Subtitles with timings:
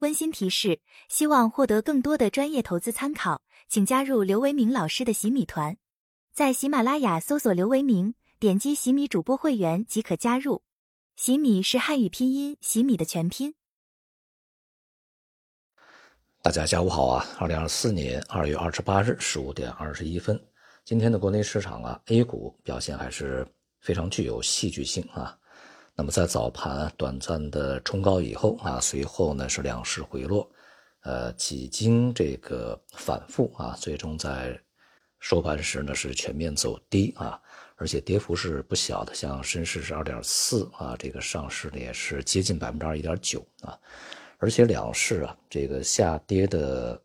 [0.00, 5.76] 温馨提示：希望获得更多的专业投资参考，请加入刘维明老师的洗米团，
[6.32, 10.62] 在喜马拉雅搜索刘维明，点击洗米主播会员即可加入。
[11.16, 13.54] 洗米是汉语拼音洗米的全拼。
[16.42, 17.26] 大家下午好啊！
[17.40, 20.40] 二零二四年二月二十八日十五点二十一分，
[20.84, 23.44] 今天的国内市场啊，A 股表现还是
[23.80, 25.36] 非常具有戏剧性啊。
[26.00, 30.48] 那么在早盘短暂的冲高以后啊，随后呢是两市回落，
[31.00, 34.56] 呃，几经这个反复啊，最终在
[35.18, 37.42] 收盘时呢是全面走低啊，
[37.74, 43.76] 而且跌幅是不小的，像深市是二点四啊，这个上市呢也是接近百分之二一点九啊，
[44.38, 47.02] 而且两市啊这个下跌的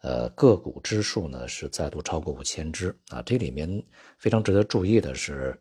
[0.00, 3.84] 呃个股只数呢是再度超过五千只啊，这里面
[4.16, 5.60] 非常值得注意的是。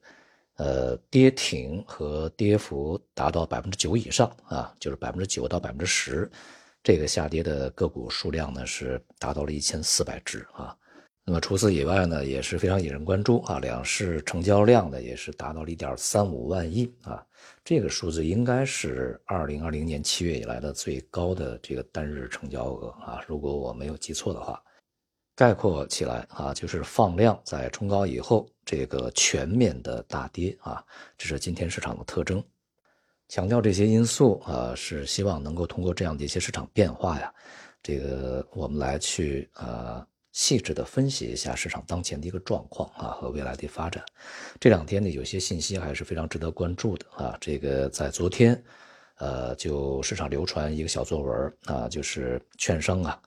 [0.60, 6.30] 呃，跌停和跌幅达到百分之九以上啊，就是百分之九到百分之十，
[6.84, 10.76] 这个下跌的个股数量呢是达到了一千四百只啊。
[11.24, 17.26] 那么除此以外呢，也是非常引人关注啊，两市成交量呢也是达到了一点三五万亿啊，
[17.64, 24.62] 这个数字应该是二零二零年七月以来的最高的这个单日成交额啊，如果我没有记错的话。
[25.40, 30.84] 概括起来啊，就是放量在冲高以后，这个全面的大跌啊，
[31.18, 32.44] 这是今天市场的特征。
[33.30, 37.34] 强调这些因素啊，是希望能够通过这样的一些市场变化呀，
[37.82, 44.04] 这个我们来去呃细致的分析一下市场当前的一个状况啊和未来的发展。
[44.60, 47.38] 这两天呢，有些信息还是非常值得关注的啊。
[47.40, 48.62] 这个在昨天，
[49.20, 53.18] 呃，就市场流传一个小作文啊，就是券商啊。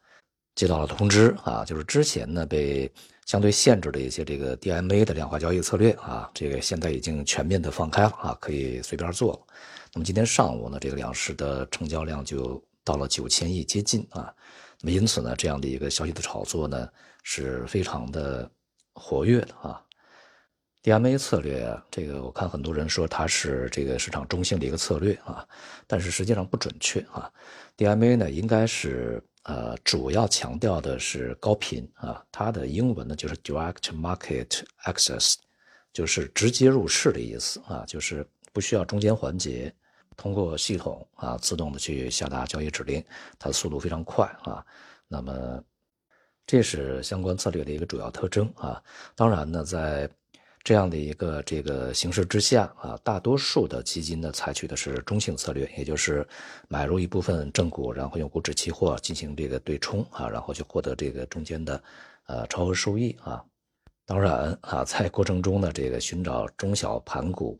[0.54, 2.90] 接到了通知啊，就是之前呢被
[3.24, 9.40] 相对限制的一些这个 DMA 的量化交易策略啊，这个现在已经全面的放开了啊，可以随便做了。
[9.94, 14.34] 那么今天上午呢，这个两市的成交量就到了九千亿接近啊，
[14.82, 16.86] 那么因此呢，这样的一个消息的炒作呢
[17.22, 18.50] 是非常的
[18.92, 19.82] 活跃的啊。
[20.82, 25.46] DMA 策略啊，这个我看很多人说它是这个市场中性的一个策略啊，
[25.86, 27.30] 但是实际上不准确啊。
[27.78, 29.22] DMA 呢应该是。
[29.44, 35.34] 呃，主要强调的是高频啊，它的英文呢就是 direct market access，
[35.92, 39.74] 就是直接入市的意思啊，就是不需要中间环节，
[40.16, 43.04] 通过系统啊自动的去下达交易指令，
[43.38, 44.64] 它的速度非常快啊。
[45.08, 45.62] 那么，
[46.46, 48.82] 这是相关策略的一个主要特征啊。
[49.16, 50.08] 当然呢，在
[50.64, 56.26] 这样的一个这个形势之下啊，大多数的基金呢采取的是中性策略，也就是
[56.68, 61.82] 买入一部分正股，然后用股指期货进行这个对冲啊，然后去获得这个中间的
[62.26, 63.42] 呃超额收益啊。
[64.06, 67.58] 当然啊， 在过程中呢，这个寻找中小盘股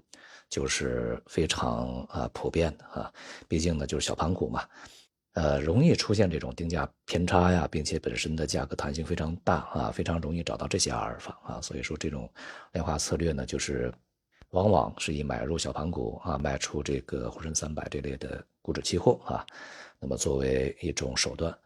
[0.48, 3.12] 就是非常啊普遍的啊，
[3.48, 4.64] 毕竟呢就是小盘股嘛。
[5.34, 12.30] 呃，容易出现这种定价偏差呀，并且本身的价格弹性非常大啊，非常容易找到这些阿尔法啊，所以说这种
[12.72, 13.90] 量化策略呢，就是
[14.50, 19.46] 往往是以买入小盘股啊，卖出这个沪深三百这类的股指期货啊，
[19.98, 21.56] 那么作为一种手段。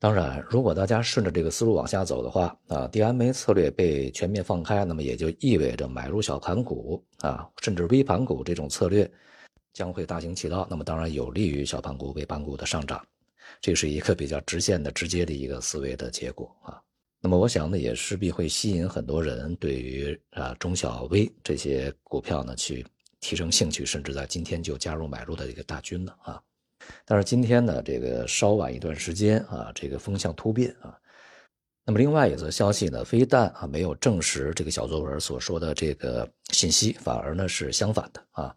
[0.00, 9.08] 当然，如果大家顺着这个思路往下走的话啊，DMA 策略被全面放开，那么也就意味着买入小盘股啊，甚至微盘股这种策略。
[9.72, 13.04] 将会大行其道，那么当然有利于小盘股、微盘股的上涨，
[13.60, 16.80] 这是一个比较直线的、直接的一个思维的结果啊。
[17.20, 22.86] 那么我想呢，也势必会吸引很多人对于啊中小微这些股票呢去
[23.20, 26.42] 提升兴趣，甚至在今天就加入买入的一个大军了啊。
[27.04, 30.96] 但是今天呢，这个稍晚一段时间啊，这个风向突变啊。
[31.88, 38.54] 那么另外一则消息呢，非但啊没有证实这个小作文所说的这个信息，反而呢是相反的啊。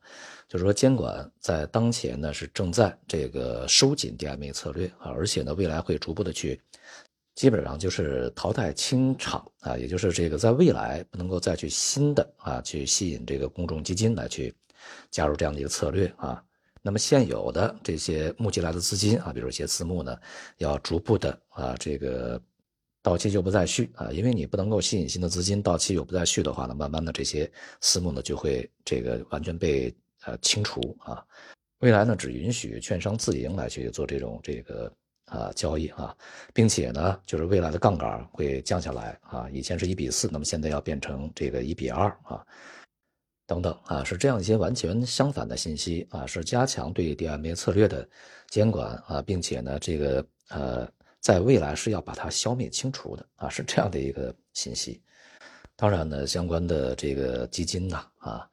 [0.50, 6.60] 就是说，监管在当前呢是正在这个收紧 DMA 策略啊，而且呢未来会逐步的去，
[7.34, 14.54] 基本上就是淘汰清场啊，也就是这个在未来不能够再去新的啊去吸引这个公众基金来去
[15.10, 16.44] 加入这样的一个策略啊。
[16.82, 20.18] 那么现有的这些募集来的资金啊，比如一些私募呢，
[20.58, 22.42] 要逐步的啊这个
[23.04, 27.52] 到期就不再续啊，因为你不能够吸引新的资金，到期又不再续的话呢，慢慢的这些
[27.82, 29.94] 私募呢就会这个完全被。
[30.24, 31.26] 呃，清除啊，
[31.80, 34.94] 未来呢只允许券商自营来去做这种这个
[35.26, 36.16] 啊交易啊，
[36.54, 42.46] 并且呢，就是未来的杠杆会降下来啊，以前是一比四，那么现在要变成这个一比二啊，
[43.48, 48.08] 等等啊，是这样一些完全相反的信息啊，是加强对 DMA 策略的
[48.48, 50.88] 监管啊，并且呢，这个呃，
[51.22, 55.02] 在未来是要把它消灭清除的啊，是这样的一个信息。
[55.78, 58.46] 当然呢，相关的这个基金呢啊。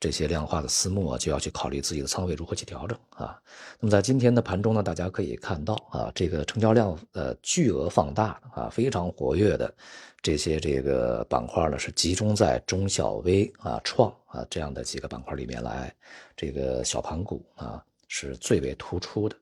[0.00, 3.36] 这些量化的私募啊，就要去考虑自己的仓位如何去调整啊。
[3.80, 9.74] 那么在今天的盘中呢，大家可以看到啊，这个成交量呃巨额放大啊，非常活跃的
[10.22, 15.92] 这些这个板块呢，是集中在中小微啊、创啊这样的几个板块里面来，
[16.36, 19.36] 这个小盘股啊是最为突出的。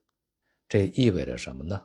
[0.70, 1.78] 这意味着什么呢？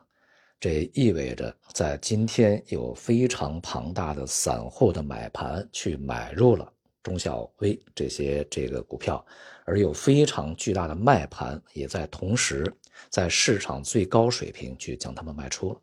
[0.62, 6.72] 这意味着在今天有非常庞大的散户的买盘去买入了。
[7.02, 9.26] 中小微这些这个股票，
[9.64, 12.72] 而有非常巨大的卖盘，也在同时
[13.10, 15.80] 在市场最高水平去将它们卖出了。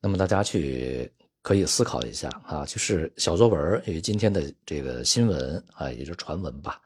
[0.00, 1.08] 那么大家去
[1.40, 6.82] 可以思考一下啊，就是小作文与今天的这个新闻啊，也就是传闻吧，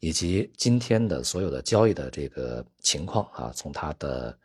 [0.00, 4.36] 以及今天的所有的交易的这个情况啊，从它的。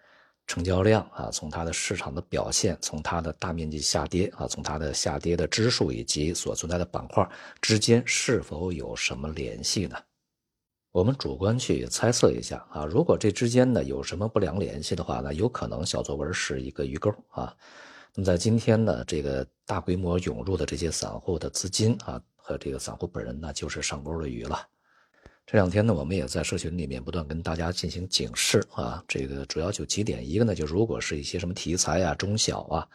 [0.47, 7.27] 成交量啊，从它的市场的表现，从它的大面积下跌啊，从它的下跌的支数以及所存在的板块
[7.61, 9.97] 之间是否有什么联系呢？
[10.91, 17.53] 我们主观去猜测一下啊，如果这之间呢有什么不良联系的话，呢有可能小作文是一个鱼钩啊。
[18.13, 24.65] 那么在今天呢，这个大规模涌入的这些散户的资金啊，和这个散户本人呢，就是上钩的鱼了。
[25.45, 32.87] 这两天呢，我们也在社群里面不断跟大家进行警示啊，这个主要就几点，一个呢，就如果是一些什么题材啊、中小啊，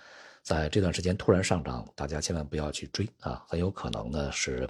[0.42, 4.68] 在这段时间突然上涨，大家千万不要去追啊，很有可能呢是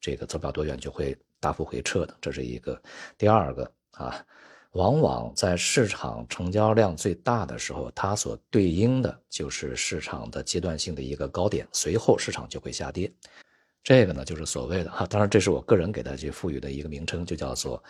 [0.00, 2.80] 这个走不了多远就会大幅回撤的，这是一个。
[3.18, 4.24] 第二个啊，
[4.70, 13.12] 往往在市场成交量最大的时候，它所对应的就是市场的阶段性的一个高点，随后市场就会下跌。
[13.82, 17.82] 这个呢，就是所谓的哈，当然这是我个人给它去赋予的一个名称，就叫做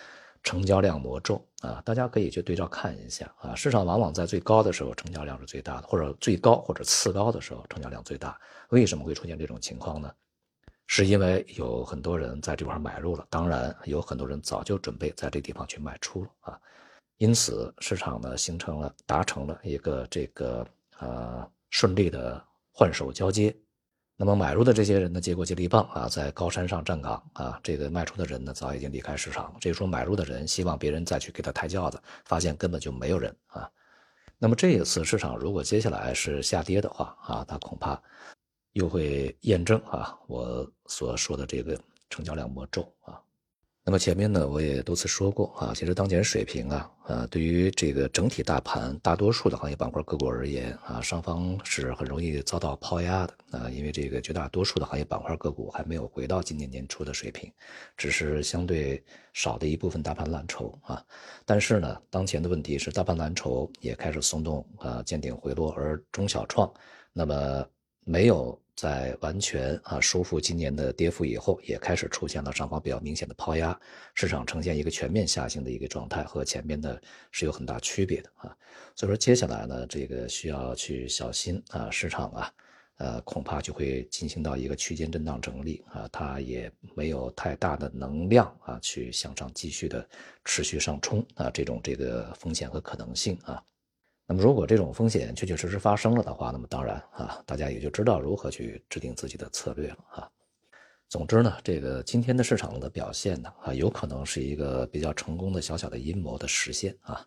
[0.45, 1.83] 成交量魔咒啊。
[1.85, 3.55] 大家可以去对照看一下啊。
[3.55, 8.39] 市场往往在最高的时候，成交量是最大的，或者最高或者次高的时候，成交量最大。
[8.69, 10.13] 为什么会出现这种情况呢？
[10.87, 16.61] 是因为有很多人在这块买入了，当然有很多人早就准备在这地方去卖出了啊。
[17.17, 20.65] 因此，市场呢形成了达成了一个这个
[21.01, 22.43] 呃顺利的
[22.73, 23.55] 换手交接。
[24.21, 27.61] 那么买入的这些人呢，接过接力棒啊，在高山上站岗啊。
[27.63, 29.55] 这个卖出的人呢，早已经离开市场。
[29.61, 33.71] 这时候买入的人希望别人再去给他抬轿子，发现根本就没有人啊。
[34.37, 38.03] 那么这一次市场如果接下来是下跌的话啊，它恐怕
[38.73, 41.81] 又会验证啊我所说的这个
[42.11, 43.23] 成交量魔咒啊。
[43.89, 57.51] 那么前面呢，我也多次说过啊，其实当前水平啊，呃，对于这个整体大盘大多数的行业板块个股而言啊，上方是很容易遭到抛压的啊，因为这个绝大多数的行业板块个股还没有回到今年年初的水平，
[57.97, 59.03] 只是相对
[59.33, 61.03] 少的一部分大盘蓝筹啊。
[61.47, 66.71] 但是呢，当前的问题是大盘蓝筹也开始松动啊，见顶回落，而中小创
[67.11, 67.67] 那么
[68.09, 68.59] 没有。
[68.79, 73.77] 在完全啊收复今年的跌幅以后，也开始出现了上方比较明显的抛压，
[74.15, 77.03] 市场呈现一个全面下行的一个状态，和前面的
[77.33, 78.57] 是有很大区别的啊。
[78.95, 82.53] 所以说接下来呢，这个需要去小心啊，市场啊，
[82.99, 90.09] 呃，恐怕就会进行到一个区间震荡整理啊，它也没有太大的能量啊，去向上继续的
[90.45, 93.61] 持续上冲啊，这种这个风险和可能性啊。
[94.31, 100.31] 那么，如果这种风险确确实实发生了的话，那么当然啊，大家也就知道如何去制定自己的策略了啊。
[101.09, 107.25] 总之呢，这个今天的市场的表现呢，啊，有可能是一个比较成功的小小的阴谋的实现啊。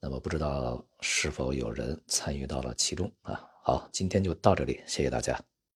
[0.00, 3.46] 那么，不知道是否有人参与到了其中啊？
[3.62, 5.38] 好，今天就到这里，谢谢大家。